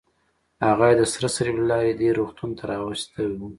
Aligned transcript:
هغه 0.67 0.85
یې 0.89 0.95
د 0.99 1.01
سره 1.13 1.27
صلیب 1.35 1.55
له 1.59 1.65
لارې 1.71 1.91
دې 1.99 2.09
روغتون 2.19 2.49
ته 2.57 2.63
راوستی 2.71 3.23
و. 3.37 3.41